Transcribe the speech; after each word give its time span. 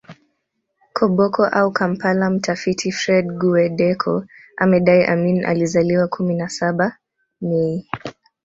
Koboko 0.93 1.45
au 1.53 1.71
Kampala 1.71 2.29
Mtafiti 2.29 2.91
Fred 2.91 3.31
Guweddeko 3.31 4.25
amedai 4.57 5.05
Amin 5.05 5.45
alizaliwa 5.45 6.07
kumi 6.07 6.35
na 6.35 6.49
saba 6.49 6.97
Mei 7.41 7.87